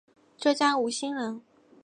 [0.35, 1.43] 浙江吴兴人。